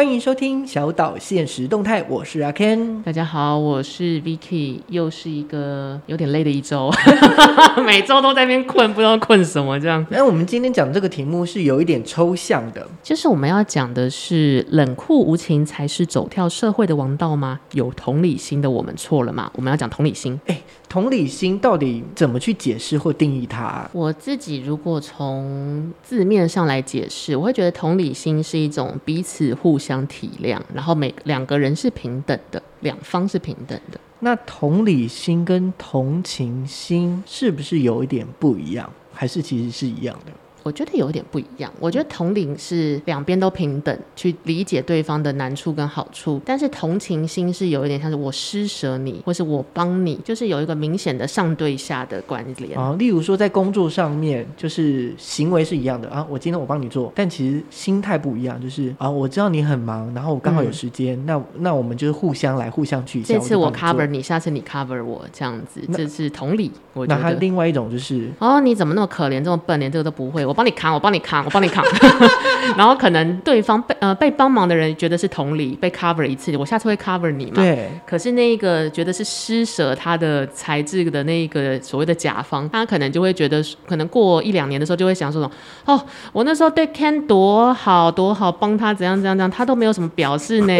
[0.00, 3.02] 欢迎收听小岛现实动态，我是阿 Ken。
[3.02, 6.90] 大家好，我是 Vicky，又是一个有点累的一周，
[7.84, 10.06] 每周都在那边困，不知道困什么这样。
[10.08, 17.60] 那我们今天讲这个题目是有一点抽象的，就是我们要讲的是冷酷无情才是走跳社会的王道吗？
[17.72, 19.50] 有同理心的我们错了吗？
[19.54, 20.40] 我们要讲同理心。
[20.46, 20.58] 哎，
[20.90, 23.88] 同理心到底怎么去解释或定义它？
[23.92, 34.00] 我自己如果从字面上来解释，我会觉得同理心是一种彼此互相体谅，然后每两个人是平等的，两方是平等的。
[34.18, 40.32] 那同理心跟同情心是不是有一点不一样，还是其实是一样的？
[40.62, 41.72] 我觉得有点不一样。
[41.80, 46.40] 我觉得同理是两边都平等，去理解对方的难处跟好处。
[46.44, 52.94] 但是同情心是有一点像是我施舍你，或是我帮你，就是有一个明显的上对下的关联啊。
[52.98, 63.22] 例如说在工作上面，就是行为是一样的啊，我今天我帮你做，但其实心态不一样，就是啊，我知道你很忙，然后我刚好有时间，嗯、那那我们就是互相来互相去。
[63.22, 66.70] 这次我 cover 你，下次你 cover 我，这样子，这是同理。
[66.92, 71.84] 我觉得那还另外一种就是哦，你怎么那么可怜，这么笨，连这个都不会，我帮你扛，我帮你扛，我帮你扛。
[72.76, 77.62] 然后可能对方被呃被帮忙的人觉得是同理，被 cover 一次，我下次会 cover 你嘛？
[77.62, 77.88] 对。
[78.04, 85.48] 可是那个觉得是施舍他的才智的那个所谓的甲方，他可能就会觉得，可能过一两年的时候就会想说，
[85.84, 90.74] 哦，我那时候对 Ken 多好多好，帮他怎样怎样怎样，他都没有什么表示呢。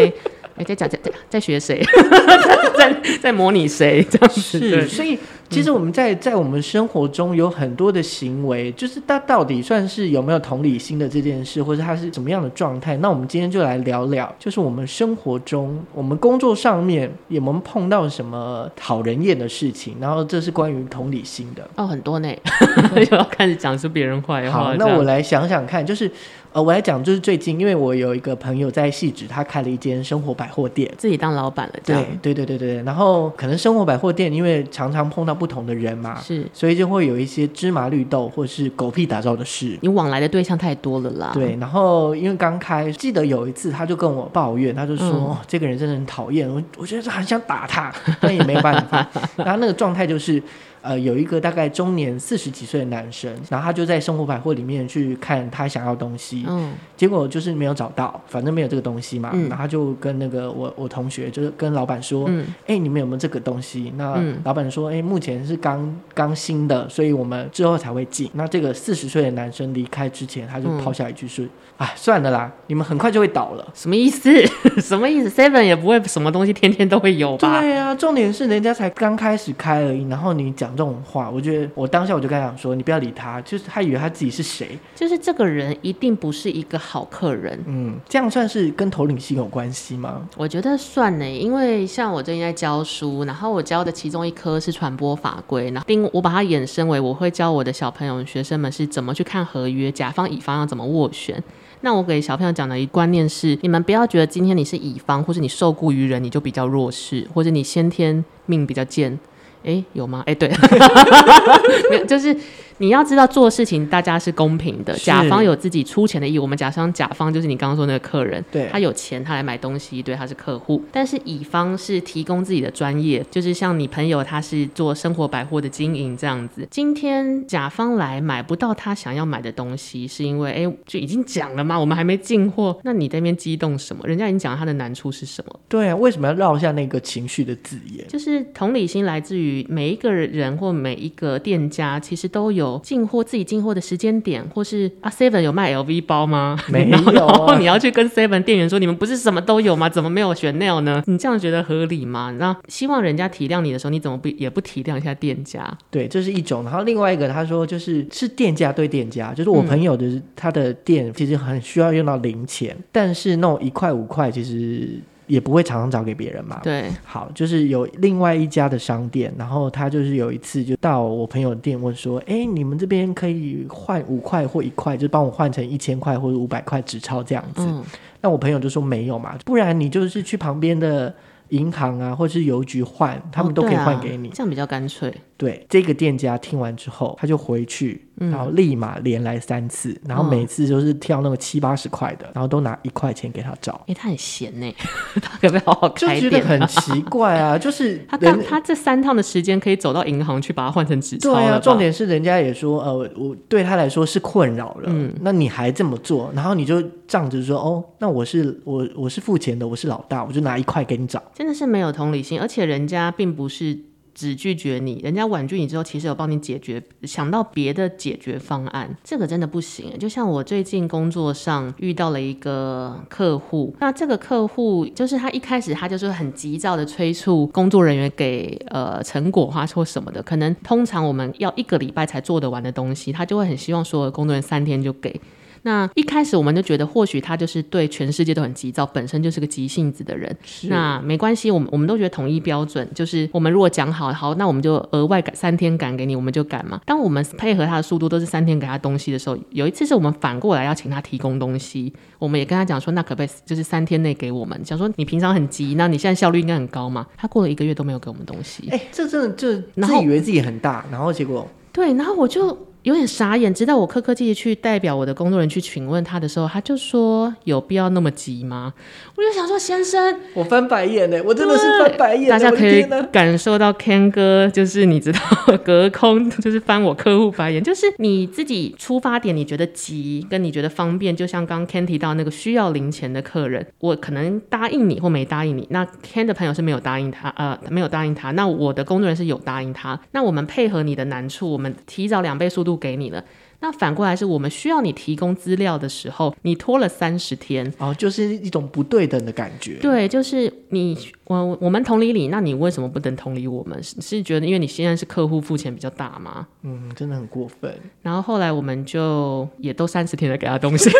[0.55, 1.83] 哎，在讲在在在学谁？
[2.77, 4.05] 在在，在模拟谁？
[4.09, 5.17] 这样子是，所以。
[5.51, 12.95] 其实我们在在我们生活中有很多的行为，就是他到底算是有没有同理心的这件事，或者他是怎么样的状态？
[12.95, 19.97] 那我们今天就来聊聊，就是我们生活中、我们工作上面有没有碰到什么讨人厌的事情？
[19.99, 22.33] 然后这是关于同理心的哦，很多呢，
[22.95, 24.63] 又要开始讲出别人坏话。
[24.67, 26.09] 好，那我来想想看，就是
[26.53, 31.73] 呃，我来讲，就是最近，因为我有一个朋友在汐止，他开了一间生活百货店，自己当老板了。
[31.83, 35.31] 对对对对对，然后可能生活百货店，因为常常碰到。
[35.41, 39.75] 不同的人嘛，是，所以就会有一些芝麻绿豆或是狗屁打造的事。
[39.81, 41.31] 你往来的对象太多了啦。
[41.33, 49.07] 对，然后因为刚开，记得有一次他就跟我抱怨，他就说、嗯哦、这个人真的很讨厌，我我觉得很想打他，但也没办法。
[49.37, 50.39] 然后那个状态就是。
[50.81, 63.93] 呃，有一个大概中年四十几岁的男生，然后他就在生活百货里面去看他想要东西，嗯，结果就是没有找到，反正没有这个东西嘛，嗯，然后他就跟那个我我同学，就是跟老板说，嗯，哎，你们有没有这个东西？
[63.95, 68.27] 那老板说，哎，目前是刚刚新的，所以我们之后才会进。
[68.33, 73.67] 那这个四十岁的男生离开之前，他就抛下一句是，哎、嗯，算了啦，你们很快就会倒了。
[73.75, 74.31] 什么意思？
[74.81, 77.59] 什么意思？Seven 也不会什么东西天天都会有吧？
[77.61, 80.70] 对啊，重点是人家才刚开始开而已，然后你讲。
[80.71, 87.59] 这种话，我觉得我当下我就跟他讲说，你不要理他，就是他以为他自己是谁，就是这个人一定不是一个好客人。
[87.67, 90.27] 嗯，这样算是跟同理心有关系吗？
[90.37, 101.41] 我觉得算呢，因为像我最近在教书，然后我教的其中一科是传播法规，然后并我把它衍生为我会教我的小朋友学生们是怎么去看合约，甲方乙方要怎么斡旋。
[101.83, 109.17] 那我给小朋友讲的一观念是，你们不要觉得今天你是乙方，或是你受雇于人，你就比较弱势，或者你先天命比较贱。
[109.63, 110.23] 哎，有吗？
[110.25, 110.49] 哎，对，
[111.89, 112.35] 没有，就是。
[112.81, 114.91] 你要知道做事情，大家是公平的。
[114.95, 116.41] 甲方有自己出钱的义务。
[116.41, 120.83] 我们假设甲方就是你刚刚说那个客人，对，他有钱，他来买东西，对，他是客户。
[120.91, 126.67] 但是乙方是提供自己的专业，就是像你朋友，他是做生活百货的经营这样子。
[126.71, 131.79] 今天甲方来买不到他想要买的东西，是因为哎，就已经讲了嘛？
[131.79, 134.03] 我们还没进货，那你在那边激动什么？
[134.07, 135.59] 人家已经讲他的难处是什么？
[135.69, 138.07] 对啊，为什么要绕一下那个情绪的字眼？
[138.07, 142.70] 就是同理心来自于每一个人或每一个店家，其实都有。
[142.83, 146.57] 进货自己进货的时间点，或是啊，Seven 有卖 LV 包吗？
[146.69, 147.35] 没有、啊。
[147.37, 149.89] 然后你要去跟 Seven 店员说，你们不是什么都有吗？
[149.89, 151.03] 怎么没有 Chanel 呢？
[151.07, 152.35] 你这样觉得合理吗？
[152.37, 155.77] 那希望人家体谅你的时候，你怎么不也不体谅一下店家？
[155.89, 156.63] 对，这是一种。
[156.63, 164.99] 然后另外一个，他说就是是店家对店家，就是我朋友的、嗯、他的店其实很需要用到零钱，但是那种一块五块其实。
[165.31, 166.59] 也不会常常找给别人嘛。
[166.61, 177.61] 对，好，就是有另外一家的商店，然后他就是有一次就到我朋友店问说：“哎，你们这边可以换五块或一块，就帮我换成一千块或者五百块纸钞这样子。
[177.61, 177.81] 嗯”
[178.19, 181.13] 那我朋友就说没有嘛，不然你就是去旁边的
[181.49, 185.13] 银行啊，或者是邮局换，他们都可以换给你，哦啊、这样比较干脆。
[185.41, 193.81] 对，这个店家听完之后，他就回去，然后立马连来三次，嗯、然后每次就是挑那个七八十块的，然后都拿一块钱给他找。
[193.87, 194.71] 哎，他很闲呢，
[195.19, 196.21] 他可不可以好好开店？
[196.21, 201.33] 就觉得很奇怪啊， 就是他干他这三趟的时间可以走到银行去把它换成纸钞。
[201.33, 204.83] 对啊，重点是人家也说，呃，我对他来说是困扰了。
[204.85, 211.19] 嗯，那你还这么做，然后你就仗着说，哦，那我是我我是付钱的，我是老大，我就拿一块给你找。
[211.33, 213.79] 真的是没有同理心，而且人家并不是。
[214.13, 219.97] 只拒绝你，人家婉拒你之后，其实有帮你解决，想到别的解决方案，这个真的不行。
[219.97, 235.19] 就像我最近工作上遇到了一个客户，那这个客户就是他一开始他就是很急躁的催促工作人员给呃成果啊或什么的，可能通常我们要一个礼拜才做得完的东西，他就会很希望所有的工作人员三天就给。
[235.63, 240.35] 那一开始我们就觉得，或许他就是对全世界都很急躁，本身就是个急性子的人。
[240.43, 246.81] 是那没关系，我们我们都觉得统一标准就是，我们如果讲好好，那我们就额外赶三天赶给你，我们就赶嘛。
[246.85, 254.59] 当我们配合他的速度都是三天给他东西的时候，有一次是我们反过来要请他提供东西，我们也跟他讲说，那可不可以就是三天内给我们？
[254.65, 257.05] 想说你平常很急，那你现在效率应该很高嘛？
[257.15, 258.67] 他过了一个月都没有给我们东西。
[258.71, 262.57] 哎、欸，这真的就自以为自己很大，然后结果对，然后我就。
[262.83, 268.73] 有点傻眼，直到我客客气气去代表我的工作人员去询问他的时候，他就说：“有必要那么急吗？”
[269.15, 275.19] 我就想说：“先生，我翻白眼呢，我真的是翻白眼。”大家可以感受到 Ken 哥就是你知道
[275.63, 292.70] 隔空就是翻我客户白眼，就是你自己出发点你觉得急，跟你觉得方便，就像刚 Ken 提到那个需要零钱的客人，我可能答应你或没答应你，那 Ken 的朋友是没有答应他，呃，没有答应他，那我的工作人员是有答应他，那我们配合你的难处，我们提早两倍速度。
[292.75, 293.23] 给你了，
[293.59, 299.75] 那反过来是我们需要你提供资料的时候，你拖了三十天，哦，就是一种不对等的感觉。
[299.81, 303.81] 对，就是你我我们同理你，那你为什么不能同理我们？
[303.83, 306.47] 是是觉得因为你现在是客户付钱比较大吗？
[306.63, 307.73] 嗯，真的很过分。
[308.01, 310.89] 然后后来我们就也都三十天了，给他东西。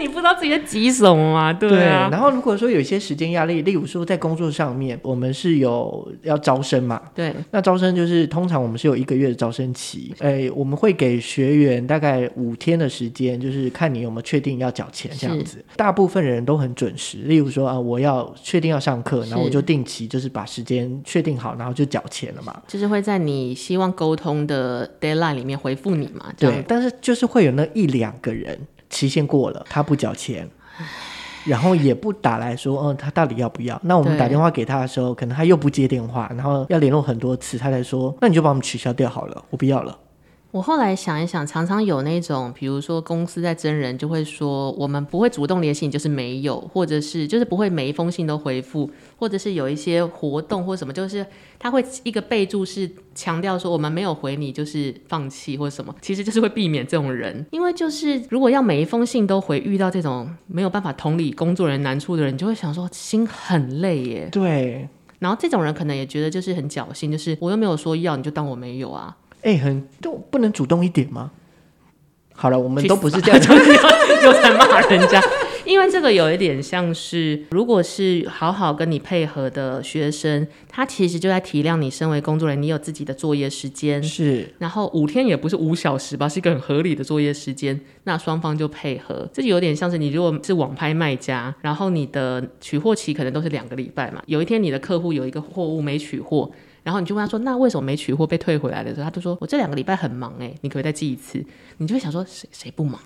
[0.00, 1.52] 你不知道自己在急什么吗？
[1.52, 2.08] 对啊。
[2.08, 7.00] 对，然后如果说有一些时间压力，例如说在工作上面，我们是有要招生嘛？
[7.14, 7.34] 对。
[7.50, 15.62] 那招生就是通常我们是有一个月的招生期，哎，我们会给学员大概五天的时间，就是看你有没有确定要缴钱这样子。
[15.76, 17.18] 大部分人都很准时。
[17.18, 22.60] 例如说啊，我要确定要上课，然后我就定期就是把时间确定好，然后就缴钱了嘛。
[22.66, 26.32] 就是会在你希望沟通的 deadline 里面回复你嘛？
[26.38, 26.64] 对。
[26.66, 28.58] 但是就是会有那一两个人。
[28.90, 30.46] 期限过了，他不缴钱，
[31.46, 33.80] 然后也不打来说，嗯，他到底要不要？
[33.84, 39.96] 那我们打电话给他的时候，可能他又不接电话，然后要联络很多次，他才说，那你就把我们取消掉好了，我不要了。
[40.52, 51.24] 我后来想一想，常常有那种，比如说公司在真人，就会说我们不会主动联系你，就是没有，或者是就是不会每一封信都回复，或者是有一些活动或什么，就是
[51.58, 64.28] 他会一个备注是强调说我们没有回你，就是放弃或者什么，其实就是会避免这种人，因为就是如果要每一封信都回，遇到这种没有办法同理工作人难处的人，你就会想说心很累耶。
[64.32, 64.88] 对，
[65.20, 69.16] 然后这种人可能也觉得就是很侥幸，就是我又没有说要，你就当我没有啊。
[69.42, 71.30] 哎、欸，很都不能主动一点吗？
[72.34, 73.40] 好了，我们都不是这样，
[74.24, 75.20] 又在骂人家。
[75.66, 84.54] 因为这个有一点像是，如果是好好跟你配合的学生，他其实就在体谅你身为工作人员，你有自己的作业时间，是。
[84.58, 89.28] 然后五天也不是五小时吧，是一个很合理的作业时间，那双方就配合。
[89.32, 96.50] 这就有点像是你如果是网拍卖家，然后你的取货期可能都是两个礼拜嘛，有一天你的客户有一个货物没取货。
[96.82, 101.44] 然后你就问他说：“那为什么没取货被退回来的时候，他就说我这两个礼拜很忙哎，你可不可以再寄一次？”
[101.78, 102.98] 你就会想说谁谁不忙？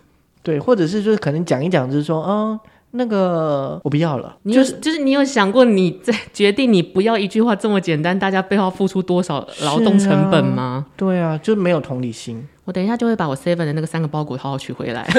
[0.43, 2.61] 对，或者是就是可能讲一讲，就是说嗯，
[2.93, 4.37] 那个我不要了。
[4.43, 10.62] 你就是、就是你有想过你在决定你不要一句话这么简单，大家背后付出多少劳动成本吗？
[10.62, 12.47] 啊对啊，就没有同理心。
[12.64, 15.02] 我等一下就会把我 seven 的那个三个包裹好好取回来。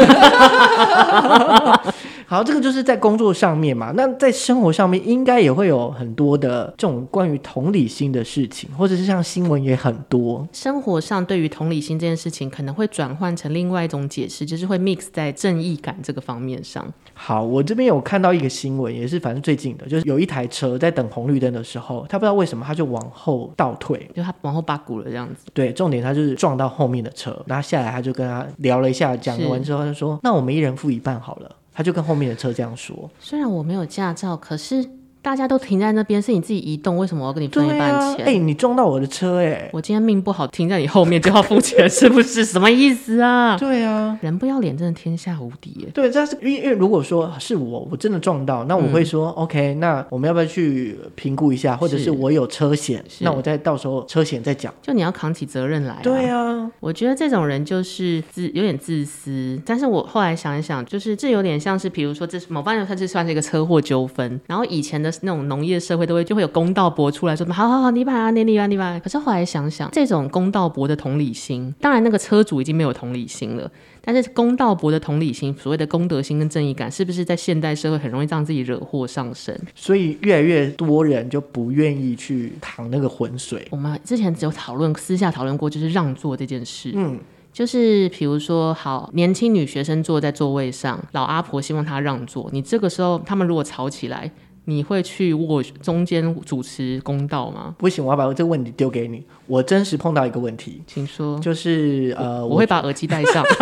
[2.27, 3.91] 好，这个就是在工作上面嘛。
[3.95, 10.47] 那在生活上面，应该也会有很多的这种关于同理心的事情，或者是像新闻也很多。
[10.51, 16.85] 生活上对于同理心这件事情，可能会转换成另外一种解释，就是会 mix 在正义感这个方面上。
[17.13, 25.45] 好，我这边有看到一个新闻，也是反正最近的，就是有一台车在等红绿灯的时候，他不知道为什么他就往后倒退，就他往后八股了这样子。
[25.53, 27.39] 对，重点他就是撞到后面的车。
[27.45, 33.11] 然后下来，他就跟他聊了一下，讲完之后，他就说：“那我们一人付一半好了。”他就跟后面的车这样说。
[33.19, 34.89] 虽然我没有驾照，可是
[35.25, 37.79] 大家都停在那边，是你自己移动，为什么我要跟你分一半
[38.15, 38.23] 钱？
[38.23, 42.45] 哎、啊欸，你撞到我的车、欸，哎，我今天命不好，停在你后面就要付钱，是不是？
[42.45, 43.57] 什么意思啊？
[43.57, 45.87] 对啊，人不要脸，真的天下无敌耶。
[45.95, 54.71] 对，但是因为因为如果说是我，我真的撞到，那我会说、嗯、OK，那我们要不要去评估一下，或者是我有车险，那我再到时候车险再讲。
[54.83, 55.99] 就你要扛起责任来、啊。
[56.03, 68.99] 对啊，我觉得这种人就是自有点自私，但是我后来想一想，就是这有点像是，比如说这是某方面，它就算是一个车祸纠纷，然后以前的那种农业社会都会就会有公道伯出来说，好好好，你把啊，你你把你把。
[68.99, 73.69] 可是后来想想，这种公道伯的同理心，当然那个车主已经没有同理心了，
[74.01, 79.59] 但是公道伯的同理心，所谓的公德心跟正义感，是不是在现代社会很容易让自己惹祸上身？
[79.73, 83.67] 所以越来越多人就不愿意去淌那个浑水。
[83.71, 86.91] 我们之前只有讨论私下讨论过，就是让座这件事。
[86.95, 87.19] 嗯。
[87.55, 92.49] 就是比如说，好，年轻女学生坐在座位上，老阿婆希望她让座。
[92.51, 94.29] 你这个时候，他们如果吵起来，
[94.65, 97.75] 你会去握中间主持公道吗？
[97.77, 99.23] 不行，我要把这个问题丢给你。
[99.47, 101.39] 我真实碰到一个问题，请说。
[101.39, 103.43] 就是呃我，我会把耳机戴上。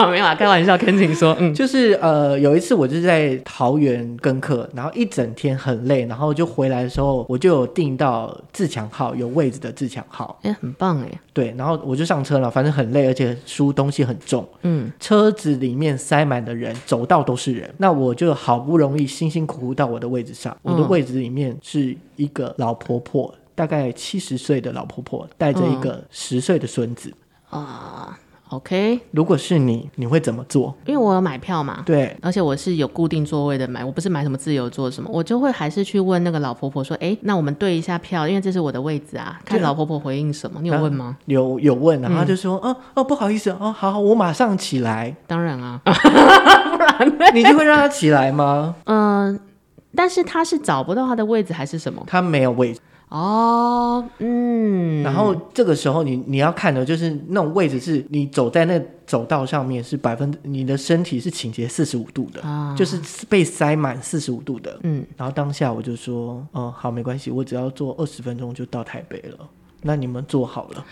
[0.00, 27.12] 好，没有啊，开玩笑，跟你说，嗯，就是呃，有一次我就是在桃园跟课，然后一整天很累，然后就回来的时候，我就有订到自强号有位置的自强号，哎、欸，很棒哎，对，然后我就上车了，反正很累，而且书东西很重，嗯，车子里面塞满的人，走道都是人，那我就好不容易辛辛苦苦到我的位置上，我的位置里面是一个老婆婆，嗯、大概七十岁的老婆婆，带着一个十岁的孙子，
[27.50, 28.29] 啊、嗯。
[28.50, 30.74] OK，如果是你，你会怎么做？
[30.84, 40.60] 因为我有买票嘛，对，而且我是有固定座位的买，我不是买什么自由座什么，我就会还是去问那个老婆婆说，哎，那我们对一下票，因为这是我的位置啊，看老婆婆回应什么。
[40.60, 41.16] 你有问吗？
[41.16, 45.14] 啊、有有问，然后就说，哦、嗯、哦，不好意思，哦，好好，我马上起来。
[45.28, 45.90] 当然啊，不
[47.22, 48.74] 然你就会让他起来吗？
[48.86, 49.40] 嗯、 呃，
[49.94, 52.02] 但是他是找不到他的位置还是什么？
[52.06, 52.80] 他没有位置。
[53.10, 69.48] 哦，嗯，然后这个时候你你要看的就是那种位置，是你走在那走道上面是百分，你的身体是倾斜四十五度的，啊，就是被塞满四十五度的，嗯，然后当下我就说，哦，好，没关系，我只要坐二十分钟就到台北了。
[69.82, 70.84] 那你们做好了，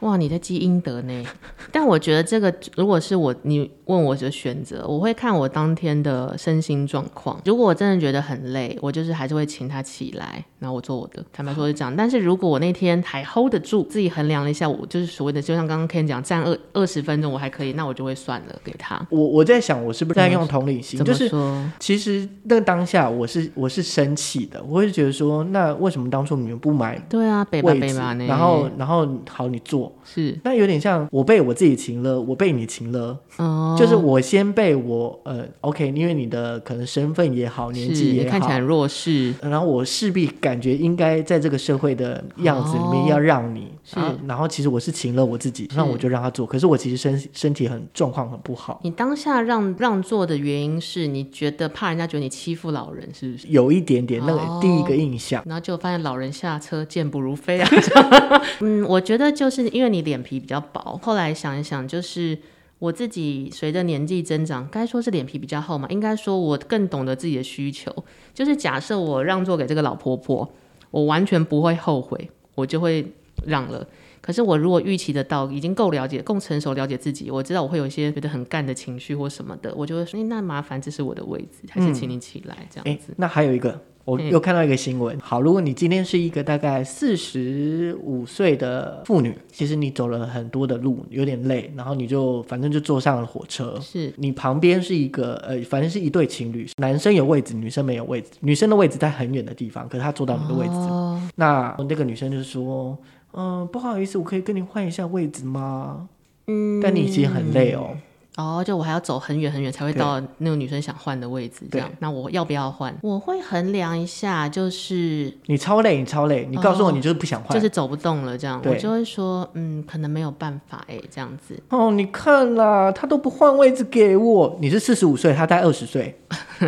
[0.00, 0.16] 哇！
[0.16, 1.24] 你在积阴德呢。
[1.72, 7.40] 但我觉得这个，如果是我，你问我的选择，我会看我当天的身心状况。
[7.44, 11.24] 如果我真的觉得很累，我就是还是会请他起来，然后我做我的。
[11.32, 11.94] 坦白说是这样。
[11.96, 19.00] 但是如果我那天还 hold 得住，自己衡量了一下，我就是所谓的，就像刚刚 Ken 讲，站二二十分钟我还可以，那我就会算了给他。
[19.10, 21.02] 我我在想，我是不是在用同理心？
[21.02, 21.30] 就是
[21.78, 26.98] 其实那个当下我是我是生气的，我会觉得说，那为什么当初你们不买？
[27.08, 28.25] 对啊，北吧北吧呢？
[28.26, 48.80] 然后，然后好，你做是，那有点像我被我自己擒了，我被你擒了，哦，就是我先被我呃，OK，因为你的可能身份也好，年纪也好，看起来弱势，然后我势必感觉应该在这个社会的样子里面要让你，哦、是，然后其实我是请了我自己，那我就让他坐，可是我其实身身体很状况很不好。
[48.82, 53.46] 你当下让让座的原因是你觉得怕人家觉得你欺负老人，是不是？
[53.48, 57.70] 有一点点那个第一个印象，哦、然后就发现老人下车健步如飞啊。
[58.60, 60.98] 嗯，我觉得就是因为你脸皮比较薄。
[61.02, 62.36] 后来想一想，就是
[62.78, 65.86] 我自己随着年纪增长，该说是脸皮比较厚嘛？
[65.90, 67.94] 应该说我更懂得自己的需求。
[68.34, 70.50] 就是假设我让座给这个老婆婆，
[70.90, 73.12] 我完全不会后悔，我就会
[73.44, 73.86] 让了。
[74.20, 83.80] 可是我如果预期得到，已经够了解、够成熟了解自己，我知道我会有一些觉得很干的情绪或什么的，我就会说：“那麻烦，这是我的位置，还是请你起来这样子。”那还有一个。
[84.06, 102.96] 我又看到一个新闻，好，如果你今天是一个大概四十五岁的妇女，其实你走了很多的路，有点累，然后你就反正就坐上了火车，是你旁边是一个呃，反正是一对情侣，男生有位置，女生没有位置，女生的位置在很远的地方，可是他坐到你的位置，哦、那那个女生就说，
[103.36, 106.08] 嗯、呃，不好意思，我可以跟你换一下位置吗？
[106.46, 107.96] 嗯，但你已经很累哦。
[108.36, 112.94] 哦，就我还要走很远很远才会到那个女生想换的位置，这样，那我要不要换？
[113.00, 121.58] 我会衡量一下，就是你超累，你超累，你告诉我你就是不想换，哦，就是走不动了，这样，我就会说，嗯，可能没有办法，哎，这样子。
[121.70, 126.14] 哦，你看啦，他都不换位置给我，你是四十五岁，他才二十岁，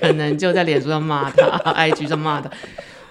[0.00, 2.50] 可能就在脸书上骂他， IG 上骂他。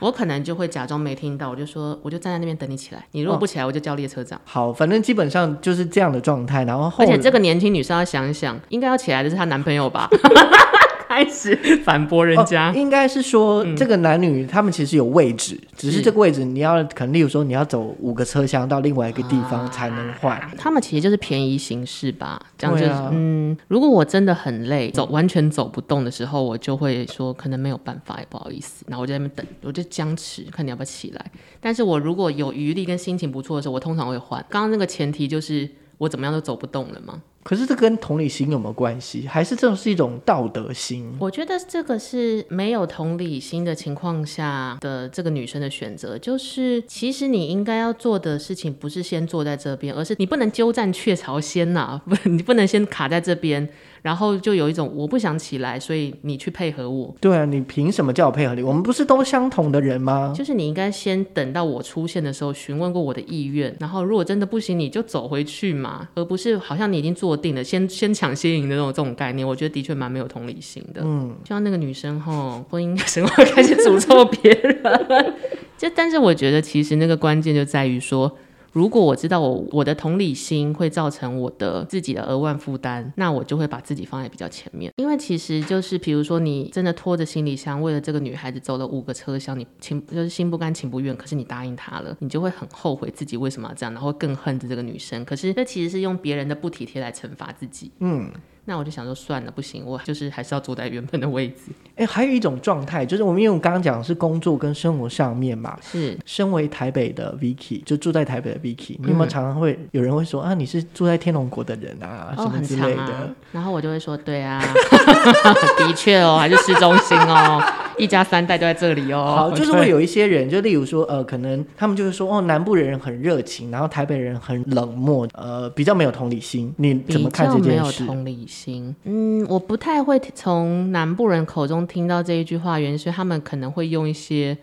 [0.03, 3.01] 我可能就会假装没听到，我就说，我就站在那边等你起来。
[3.11, 4.39] 你如果不起来，哦、我就叫列车长。
[4.43, 6.65] 好，反正基本上就是这样的状态。
[6.65, 10.09] 然后，后，而且这个年轻女生要想一想，应该要起来的是她男朋友吧？
[11.13, 11.55] 开始
[11.85, 12.71] 反驳人家。
[12.71, 20.51] 哦、应该是说、嗯、这个男女他们其实有位置，只是这个位置你要可能，例如说你要走五个车厢到另外一个地方才能换、啊。
[20.57, 23.55] 他们其实就是便宜行事吧，这样就是、啊、嗯。
[23.67, 31.25] 如果我真的很累，走完全走不动的时候，我就会说可能没有办法，也不好意思，然后我就在那边等，我就僵持，看你要不要起来。
[31.59, 34.43] 但是我如果有余力跟心情不错的时候，我通常会换。
[34.49, 35.69] 刚刚那个前提就是
[36.03, 37.21] 我怎么样都走不动了吗？
[37.43, 39.27] 可是这跟同理心有没有关系？
[39.27, 41.13] 还是这种是一种道德心？
[41.19, 46.17] 我觉得这个是没有同理心的情况下的这个女生的选择。
[46.17, 53.67] 就是其实你应该要做的事情，不是先坐在这边，而是你不能鸠占鹊巢先呐、啊， 不，你不能先卡在这边。
[54.03, 57.15] 然后就有一种我不想起来，所以你去配合我。
[57.19, 58.61] 对啊，你凭什么叫我配合你？
[58.61, 60.31] 我们不是都相同的人吗？
[60.35, 69.47] 就是你应该先等到我出现的时候，询问过我的意愿，然后如果真的不行，你就走回去嘛，而不是好像你已经坐定了，先先抢先赢的那种这种概念。
[69.47, 71.01] 我觉得的确蛮没有同理心的。
[71.03, 75.33] 嗯，就像那个女生吼，婚姻神话开始诅咒别人，
[75.77, 78.37] 就但是我觉得其实那个关键就在于说。
[78.73, 84.91] 如果我知道我我的同理心会造成我的自己的额外负担，那我就会把自己放在比较前面。
[84.97, 95.23] 因为其实就是，比如说你真的拖着行李箱，为了这个女孩子走了五个车厢，你情就是心不甘情不愿，可是你答应她了，你就会很后悔自己为什么要这样，然后更恨着这个女生。
[95.23, 97.91] 可是这其实是用别人的不体贴来惩罚自己。
[97.99, 98.31] 嗯。
[98.65, 101.71] 那我就想说，算了，不行，我就是还是要坐在原本的位置。
[101.95, 106.17] 哎、欸，还有一种状态，就是我们因为我刚刚讲的是工作跟生活上面嘛，是。
[106.25, 113.29] 身为台北的 Vicky，就住在台北的 Vicky，你有没有常常会有人会说啊，你是住在天龙国的人啊，哦、什么之类的、啊？
[113.51, 114.59] 然后我就会说，对啊，
[115.77, 117.61] 的确哦，还是市中心哦，
[117.97, 119.33] 一家三代都在这里哦。
[119.35, 126.73] 好，就是会有一些人，就例如说，呃，可能他们就是说，哦，南部的人很热情，然后台北人很冷漠，呃，比较没有同理心。
[126.77, 128.03] 你怎么看这件事？
[128.03, 129.23] 没有同理心，嗯。
[129.23, 134.57] 嗯，我不太会从南部人口中听到这一句话，原因是他们可能会用一些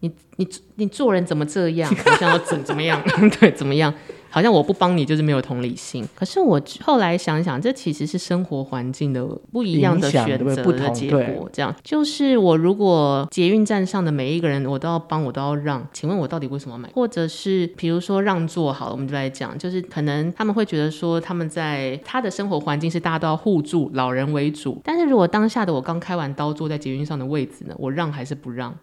[0.00, 3.00] 你你你做人怎么这样，你想要怎怎么样，
[3.38, 3.92] 对，怎么样。
[4.30, 11.48] 好像我不帮你就是没有同理心，可是我后来想想，这其实是生活环境的不一样的选择的结果。
[11.52, 16.88] 这样就是我如果捷运站上的每一个人我都要帮，我都要让，请问我到底为什么要买？
[16.94, 24.80] 或者是比如说让座好了，我们就来讲，就是可能他们会觉得说他们在他的生活环境是大家都要互助，老人为主。
[24.84, 28.74] 但是如果当下的我刚开完刀坐在捷运上的位置呢，我让还是不让？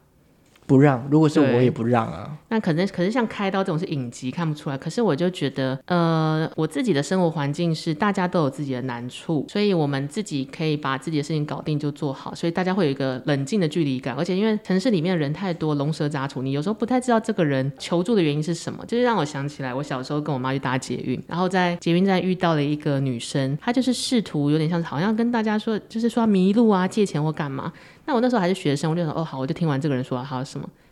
[0.68, 2.30] 不让，如果是我也不让啊。
[2.50, 4.78] 那可能，可是像开刀这种是隐疾，看不出来。
[4.78, 12.36] 可是我就觉得，呃，我自己的生活环境是大家都有自己的难处，所以我们自己可以把自己的事情搞定就做好。
[12.36, 18.86] 所以大家会有一个冷静的距离感，而且因为城市里面的人太多，龙蛇杂处，你有时候不太知道这个人求助的原因是什么。
[18.86, 27.72] 就是让我想起来，我小时候跟我妈去搭捷运，然后在捷运站遇到了一个女生，她就是试图有点像好像跟大家说，就是说迷路啊，借钱或干嘛。
[28.06, 30.44] 那我那时候还是学生，我就说哦好，我就听完这个人说还有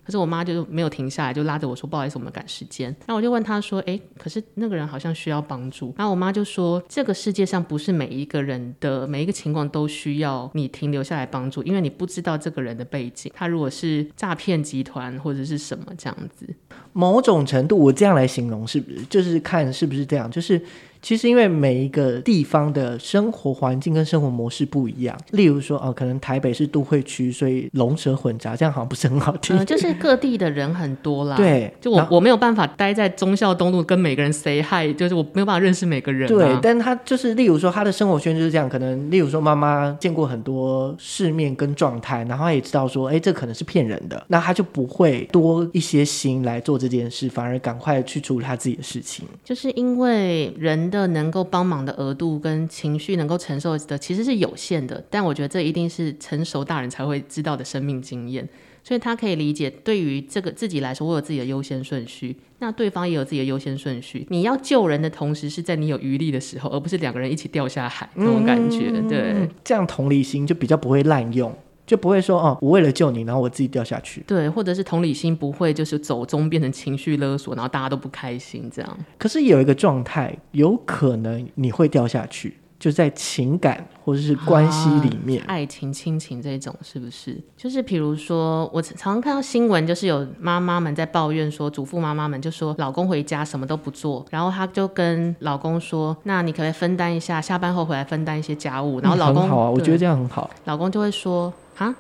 [0.06, 16.48] 可是我妈就没有停下来，就拉着我说：“不好意思，我们赶时间。”那我就问她说：“哎，可是那个人好像需要帮助。”然后我妈就说：“这个世界上不是每一个人的每一个情况都需要你停留下来帮助，因为你不知道这个人的背景，他如果是诈骗集团或者是什么这样子。
[16.94, 19.02] 某种程度，我这样来形容是不是？
[19.06, 20.62] 就是看是不是这样，就是。”
[21.06, 29.56] 其实，因为每一个地方的生活环境跟生活模式不一样，例如说，哦，可能台北是都会区，所以龙蛇混杂，这样好像不是很好听。
[29.56, 31.38] 嗯、呃，就是各地的人很多啦。
[31.38, 36.28] 对，就我我没有办法待在忠孝东路跟每个人 say hi，就是我没有办法认识每个人、啊。
[36.28, 49.24] 对，但他就是，例如说，他的生活圈就是这样，可能例如说，妈妈见过很多世面跟状态，然后他也知道说，哎，这可能是骗人的，那他就不会多一些心来做这件事，反而赶快去处理他自己的事情。
[49.44, 50.90] 就是因为人。
[51.02, 58.48] 的能够帮忙的额度跟情绪能够承受的其实是有限的，但我觉得这一定是成熟大人才会知道的生命经验，
[58.84, 64.26] 所以他可以理解，对于这个自己来说，我有自己的优先顺序，那对方也有自己的优先顺序。
[64.30, 68.92] 你要救人的同时，是在你有余力的时候，而不是两个人一起掉下海那种感觉。
[69.10, 71.56] 对，这样同理心就比较不会滥用。
[71.86, 74.24] 就不会说哦，我为了救你，然后我自己掉下去。
[74.26, 78.98] 对，或者是同理心不会就是走中变成情绪勒索，然后大家都不开心这样。
[79.18, 87.36] 可是有一个状态，有可能你会掉下去，就在情感或者是关系里面，啊、爱情、亲情这种是不是？
[87.58, 99.00] 就是比如说，我常常看到新闻，就是有妈妈们在抱怨说，祖父妈妈们就说，老公回家什么都不做，然后她就跟老公说，那你可不可以分担一下，下班后回来分担一些家务？
[99.00, 100.48] 然后老公、嗯、好啊，我觉得这样很好。
[100.66, 101.52] 老公就会说。
[101.78, 101.94] 啊，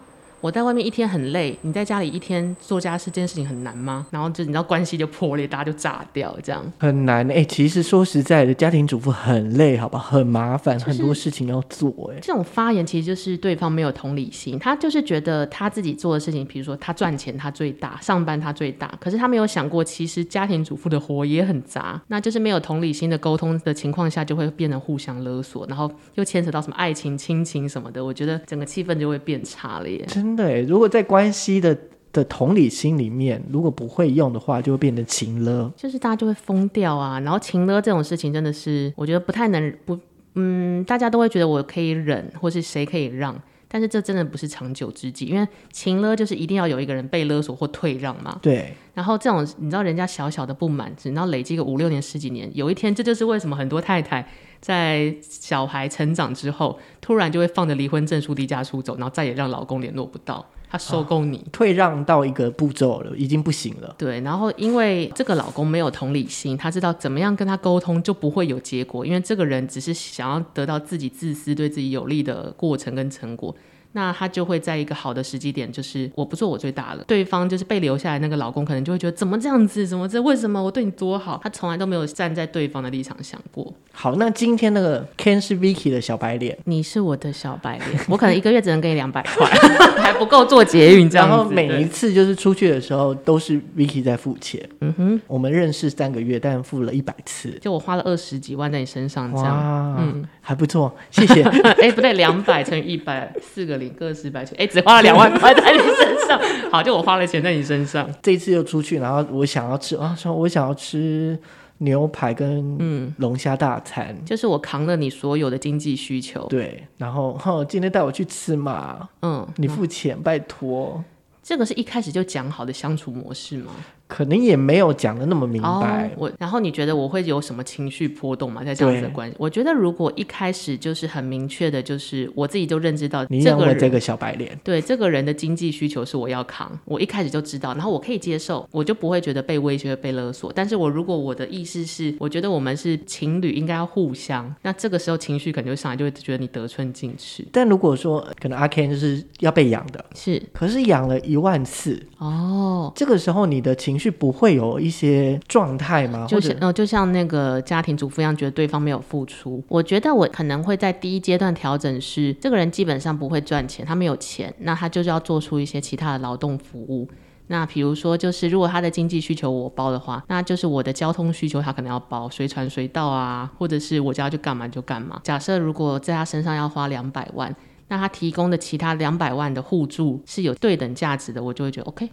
[0.45, 4.05] 我在外面一天很累，你在家里一天做家事这件事情很难吗？
[4.11, 7.45] 然后就你知道关系就破裂，大家就炸掉，这样很难哎、欸。
[7.45, 12.19] 其实说实在的，家庭主妇很累，好吧，很麻烦，就是、很多事情要做哎、欸。
[12.21, 30.05] 这种发言其实就是对方没有同理心，他就是觉得他自己做的事情，比如说他赚钱他最大，上班他最大，可是他没有想过，其实家庭主妇的活也很杂，那就是没有同理心的沟通的情况下，就会变成互相勒索，然后又牵扯到什么爱情、亲情什么的，我觉得整个气氛就会变差了耶。
[30.07, 31.77] 真的哎，如果在关系的
[32.11, 37.19] 的同理心里面，如果不会用的话，就会变成情勒，就是大家就会疯掉啊。
[37.19, 39.99] 然后情勒这种事情真的是，我觉得不太能不，
[40.35, 43.35] 嗯，大家都会觉得我可以忍，或是谁可以让。
[43.67, 48.39] 但是这真的不是长久之计，因为情勒就是一定要有一个人被勒索或退让嘛。
[48.41, 48.73] 对。
[48.93, 54.25] 然后这种你知道，人家小小的不满，只要累积个五六年、十几年，有一天这就是为什么很多太太
[54.61, 60.45] 在小孩成长之后，突然就会放着离婚证书离家出走，然后再也让老公联络不到。
[60.67, 63.95] 他收购你，啊，退让到一个步骤了，已经不行了。
[63.97, 73.55] 对，然后因为这个老公没有同理心，他知道怎么样跟他沟通就不会有结果，因为这个人只是想要得到自己自私、对自己有利的过程跟成果。
[73.95, 81.39] 那他就会在一个好的时机点，就是我不做我最大了，对方就是被留下来那个老公，可能就会觉得怎么这样子，怎么这为什么我对你多好？
[81.41, 83.73] 他从来都没有站在对方的立场想过。
[83.93, 89.47] 好，那今天那个 Ken 是 Vicky 的小白脸，你是我的小白脸，我可能一个月只能给你两百块，
[90.03, 91.33] 还不够做捷运这样子。
[91.33, 94.61] 然后每一次就是出去的时候都是 Vicky 在付钱。
[94.81, 99.95] 嗯哼，我们认识三个月，但付了一百次，就我花了二十几万在你身上这样。
[99.97, 101.41] 嗯，还不错，谢谢。
[101.81, 103.84] 哎，不对，两百乘以一百，四个零。
[103.89, 106.39] 个十百千，哎，只花了两万块在你身上。
[106.71, 108.09] 好，就我花了钱在你身上。
[108.21, 111.37] 这一次又出去，然后我想要吃啊，说我想要吃
[111.79, 116.45] 牛排跟嗯龙虾大餐，就是我扛了你所有的经济需求。
[116.47, 121.03] 对，然后哈，今天带我去吃嘛，嗯，你付钱，拜托。
[121.43, 123.71] 这个是一开始就讲好的相处模式吗？
[124.07, 126.09] 可能也没有讲的那么明白。
[126.15, 128.63] Oh, 我然后你觉得我会有什么情绪波动吗？
[128.63, 140.51] 在这样子的关系，我觉得如果一开始就是很明确的，就是我自己就认知到你认为这个小白脸，对这个人的经济需求是我要扛，我一开始就知道，然后我可以接受，我就不会觉得被威胁、被勒索。
[140.53, 147.45] 但是我如果我的意思是，我觉得我们是情侣，应该要互相，那这个时候情绪可能就上来，就会觉得你得寸进尺。
[147.51, 154.75] 但如果说可能阿 Ken 就是要被养的，是，可是养了一万次哦，这个时候你的情绪不会有。
[154.85, 156.27] 一些状态吗？
[156.29, 159.63] 就像呃，就像那个家庭主妇一样，觉得对方没有付出。
[159.67, 167.09] 我觉得我可能会在第一阶段调整是，这个人基本上不会赚钱，他没有钱，那他就是要做出一些其他的劳动服务。
[167.47, 175.19] 那比如说，就是如果他的经济需求我包的话，那就是我的交通需求他可能要包，随传随到啊，或者是我叫他去干嘛就干嘛。
[175.23, 177.55] 假设如果在他身上要花两百万，
[177.87, 182.09] 那他提供的其他两百万的互助是有对等价值的，我就会觉得 OK。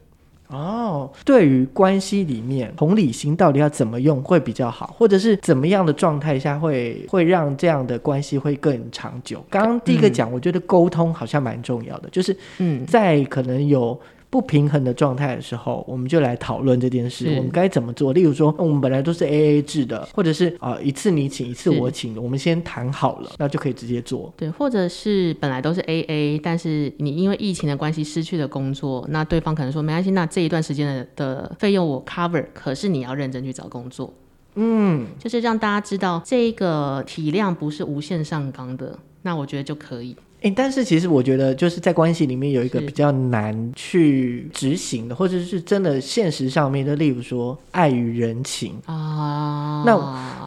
[0.52, 9.44] 哦，对于关系里面同理心到底要怎么用会比较好，或者是怎么样的状态下会会让这样的关系会更长久？
[9.50, 13.98] 刚刚第一个讲，嗯、我觉得沟通好像蛮重要的，就是嗯，在可能有。
[14.32, 18.14] 不平衡的状态的时候，我们就来讨论这件事，我们该怎么做？
[18.14, 24.32] 例如说，我们本来都是 A A 制的，或者是啊、呃，一次你请，一次我请，我们先谈好了，那就可以直接做。
[24.34, 34.10] 对，或者是本来都是 A A，但是你因为疫情的关系失去了工作，那对方可能说没关系，那这一段时间的的费用我 cover，可是你要认真去找工作。
[34.54, 40.16] 嗯，就是让大家知道这个体量不是无限上纲的，那我觉得就可以。
[40.42, 49.84] 欸，但是其实我觉得，就是在关系里面有一个比较难去执行的，或者是真的现实上面的，例如说爱与人情啊。
[49.86, 49.94] 那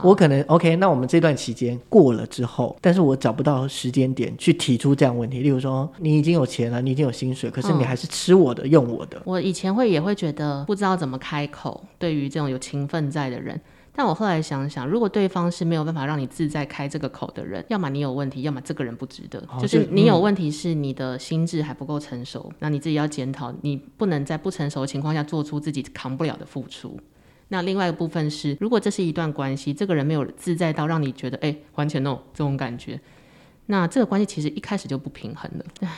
[0.04, 5.40] 我可能 OK，那我们这段期间过了之后，但是我找不到时间点去提出这样问题。
[5.40, 9.22] 例如说，你已经有钱了，你已经有薪水，可是你还是吃我的，嗯，用我的。
[9.24, 13.58] 我以前会也会觉得不知道怎么开口，对于这种有情分在的人。
[13.96, 19.40] 但我后来想想，如果对方是没有办法让你自在开这个口的人，要么你有问题，要么这个人不值得。
[19.50, 27.00] 哦、就是你有问题，是你的心智还不够成熟，嗯、那你自己要检讨，你不能在不成熟的情况下做出自己扛不了的付出。
[27.48, 33.00] 那另外一个部分是，如果这是一段关系，这个人没有自在到让你觉得哎还钱哦这种感觉，
[33.68, 35.66] 那这个关系其实一开始就不平衡了。
[35.80, 35.90] 唉。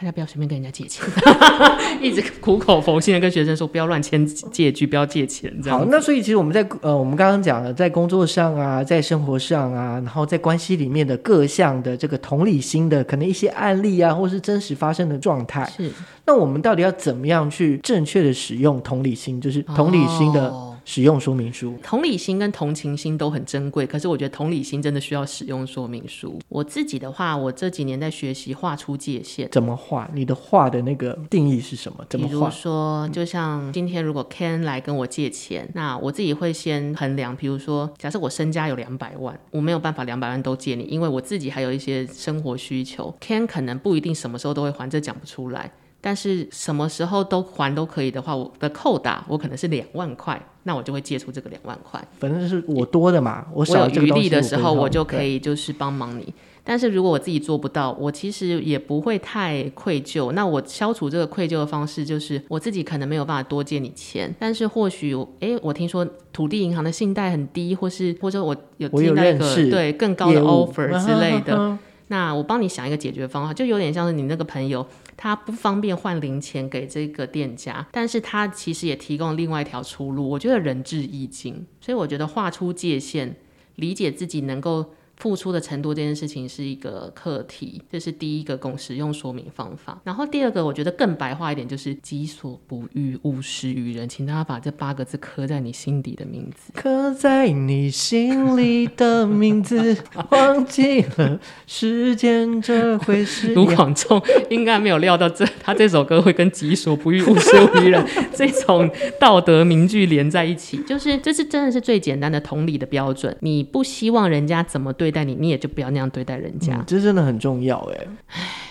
[0.00, 1.04] 大家不要随便跟人家借钱，
[2.00, 5.52] 一直苦口婆心的跟学生说不要乱签借据，不要借钱。
[5.60, 15.68] 这样好，那所以其实我们在呃，我们刚刚讲了，在工作上啊，在生活上啊，然后在关系里面的各项的这个同理心的可能一些案例啊，或是真实发生的状态。
[15.76, 15.90] 是。
[16.24, 19.40] 那我们到底要怎么样去正确的使用同理心？
[19.40, 20.54] 就是同理心的
[20.88, 21.78] 使用说明书。
[21.82, 26.40] 同理心跟同情心都很珍贵，可是我觉得同理心真的需要使用说明书。
[26.48, 29.46] 我自己的话，我这几年在学习画出界限。
[29.50, 30.10] 怎么画？
[30.14, 32.02] 你的画的那个定义是什么？
[32.08, 32.32] 怎么画？
[32.32, 43.14] 比如说，就像今天如果 Ken 来跟我借钱，那我自己会先衡量，比如说，假设我身家有两百万，我没有办法两百万都借你，因为我自己还有一些生活需求。
[43.20, 45.70] Ken 可能不一定什么时候都会还，这讲不出来。
[46.00, 52.02] 但是什么时候都还都可以的话，我的扣打我可能是两万块，那我就会借出这个两万块。
[52.18, 56.32] 反正是我多的嘛，我，我有余力的时候，我就可以就是帮忙你。
[56.62, 60.32] 但是如果我自己做不到，我其实也不会太愧疚。
[60.32, 74.86] 那我消除这个愧疚的方式，就是我自己可能没有办法多借你钱，但是或许，哎，我听说土地银行的信贷很低，或是或者我有听到一个对更高的 offer 之类的，啊、那我帮你想一个解决方法，就有点像是你那个朋友。
[75.16, 80.28] 他不方便换零钱给这个店家，但是他其实也提供另外一条出路。
[80.28, 83.36] 我觉得仁至义尽，所以我觉得画出界限，
[83.76, 84.94] 理解自己能够。
[85.18, 90.00] 付出的程度这件事情是一个课题，这是第一个公使用说明方法。
[90.04, 94.06] 然后第二个，我觉得更白话一点，就是“己所不欲，勿施于人”。
[94.08, 99.96] 请大家把这八个字刻在你心底的名字，刻在你心里的名字，
[100.30, 103.52] 忘记了时间这回事。
[103.54, 107.50] 卢广仲应该没有料到这，他这首歌会跟“己所不欲，勿施
[107.82, 110.78] 于人”这种道德名句连在一起。
[110.84, 113.36] 就是这是真的是最简单的同理的标准。
[113.40, 115.07] 你不希望人家怎么对？
[115.08, 116.74] 对待你，你也就不要那样对待人家。
[116.74, 118.06] 嗯，这真的很重要哎。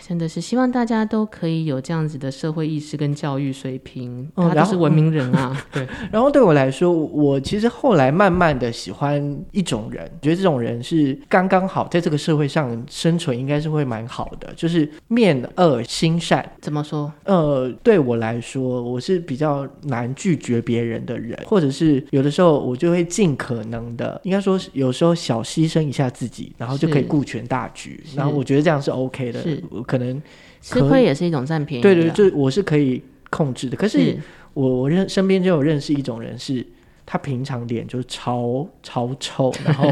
[0.08, 5.52] 真的是希望大家都可以有这样子的社会意识跟教育水平，大家都是文明人啊。
[5.74, 16.50] 嗯、对，然后对我来说，我其实后来慢慢的喜欢一种人，觉得这种人是刚刚好在这个社会上生存，应该是会蛮好的，就是面恶心善。
[16.62, 17.12] 怎么说？
[17.26, 28.02] 呃，对我来说，我是比较难拒绝别人的人，或者是有的时候我就会尽可能的，应该说有时候小牺牲一下自己，然后就可以顾全大局。
[28.16, 29.42] 然后我觉得这样是 OK 的。
[29.42, 29.97] 是，可。
[29.98, 30.22] 可能
[30.62, 31.82] 吃亏也是一种占便宜。
[31.82, 33.76] 对对，就我是可以控制的。
[33.76, 34.18] 可是
[34.54, 36.66] 我我认身边就有认识一种人，是
[37.06, 39.90] 他平常脸就是超超臭，然后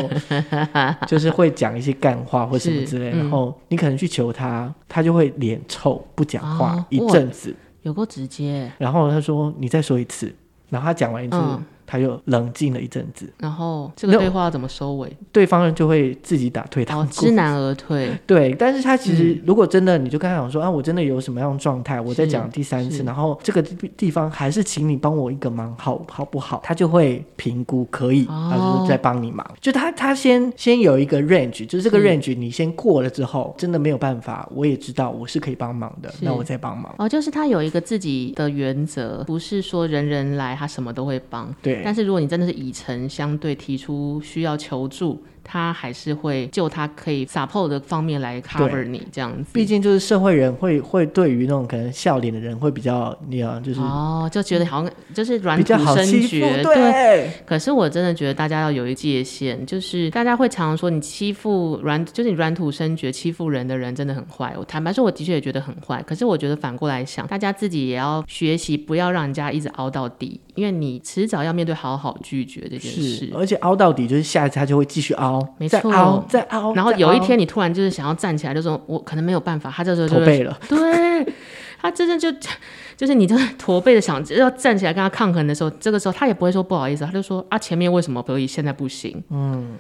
[1.08, 3.10] 就是会讲一些干话或什么之类。
[3.12, 8.72] 然后你可能去求他，他就会脸臭不讲话一阵子，有够直接。
[8.78, 10.34] 然后他说：“你再说一次。”
[10.70, 11.38] 然后他讲完一次。
[11.86, 15.16] 他又冷静了一阵子，然后这个对话要怎么收尾？
[15.32, 18.12] 对方就会自己打退堂鼓，知难而退。
[18.26, 26.62] 对，但是他其实如果真的，你就跟他讲说、嗯、啊，我真的有什么样的状态，我再讲第三次，然后这个地方还是请你帮我一个忙，好好不好？
[26.64, 29.46] 他就会评估可以，他就是再帮你忙。
[29.46, 36.94] 哦、就他他先先有一个 range，就是这个 range 你先过了之后，真的没有办法，我也知道我是可以帮忙的，那我再帮忙。
[36.98, 41.54] 哦，就是他有一个自己的原则，不是说人人来他什么都会帮。
[41.62, 41.75] 对。
[41.84, 45.24] 但是如果你真的是以诚相对，提出需要求助。
[45.46, 57.32] 他还是会就他可以 support 的方面来 cover 你这样子，毕竟就是社会人会会对于那种可能笑脸的人会比较你要就是哦，就觉得好像就是软土生绝，对，对。
[57.46, 64.56] 可是我真的觉得大家要有一界限，就是大家会常常说你欺负软，就是你软土生绝欺负人的人真的很坏。
[64.58, 66.02] 我坦白说，我的确也觉得很坏。
[66.04, 73.32] 可是我觉得反过来想，大家自己也要学习，不要让人家一直凹到底，因为你迟早要面对好好拒绝这件事。
[73.36, 75.56] 而且凹到底就是下一次他就会继续凹。
[75.58, 75.92] 没错，
[76.76, 80.58] 然后有一天你突然就是想要站起来，就说我可能没有办法，他这时候就驼背了。
[80.68, 81.34] 对，
[81.82, 82.32] 他真的就
[82.96, 89.24] 就是你这驼背的想要站起来跟他抗衡的时候，这个时候他也不会说不好意思，他就说啊，前面为什么可以，现在不行？
[89.30, 89.76] 嗯。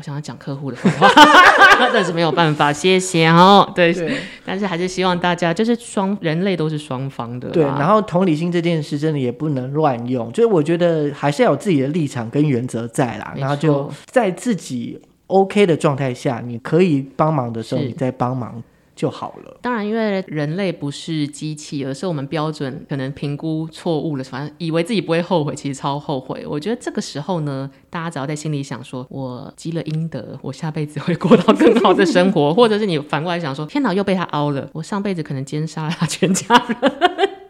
[0.00, 1.06] 我想要讲客户的话，
[1.92, 3.70] 但是没有办法，谢谢哦。
[3.74, 7.50] 对，对，但是还是希望大家就是双人类都是双方的。
[7.50, 13.34] 对，然后同理心这件事真的也不能乱用，就是我觉得还是要有自己的立场跟原则在啦。
[13.36, 18.62] 然后就在自己 OK 的状态下，你可以帮忙的时候，你再帮忙。
[19.00, 19.56] 就好了。
[19.62, 26.44] 当然，因为人类不是机器，而是我们标准可能评估错误了，反正以为自己不会后悔，其实超后悔。
[26.46, 36.76] 我觉得这个时候呢，大家只要在心里想说，我积了阴德，我下辈子会过到更好的生活，或者是你反过来想说，天哪，又被他凹了，我上辈子可能奸杀了他全家人。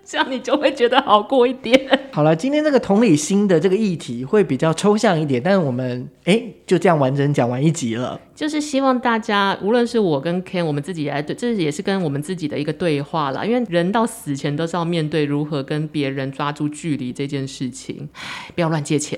[0.03, 1.79] 这样你就会觉得好过一点。
[2.11, 8.21] 好了，今天这个同理心的这个议题会比较抽象一点，但是我们哎就这样完整讲完一集了。
[8.40, 13.44] 就是希望大家，无论是我跟 Ken，我们自己来对，这也是跟我们自己的一个对话啦。
[13.44, 18.09] 因为人到死前都是要面对如何跟别人抓住距离这件事情。
[18.55, 19.16] 不要乱借钱，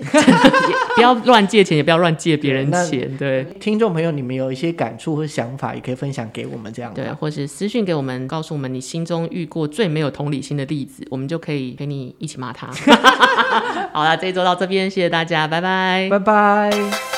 [0.97, 3.17] 不要乱借钱，也不要乱借别人钱。
[3.17, 6.93] 对，听众朋友，你们有一些感触或想法，也可以分享给我们这样。
[6.93, 12.67] 对，或是私讯给我们，告诉我们你心中遇过最没有同理心的例例子，我们就可以陪你一起骂他。
[13.93, 17.12] 好了，这一周到这边，谢谢大家，拜拜，拜拜。